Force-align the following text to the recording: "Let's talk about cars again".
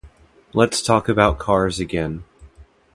"Let's 0.53 0.81
talk 0.81 1.07
about 1.09 1.37
cars 1.37 1.79
again". 1.79 2.23